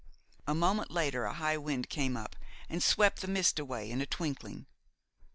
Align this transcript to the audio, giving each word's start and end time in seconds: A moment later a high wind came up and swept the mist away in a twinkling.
A 0.47 0.55
moment 0.55 0.89
later 0.89 1.25
a 1.25 1.33
high 1.35 1.57
wind 1.57 1.87
came 1.87 2.17
up 2.17 2.35
and 2.67 2.81
swept 2.81 3.21
the 3.21 3.27
mist 3.27 3.59
away 3.59 3.91
in 3.91 4.01
a 4.01 4.07
twinkling. 4.07 4.65